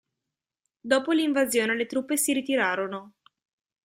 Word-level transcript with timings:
Dopo 0.79 1.11
l'invasione 1.11 1.75
le 1.75 1.85
truppe 1.85 2.17
si 2.17 2.33
ritirarono. 2.33 3.17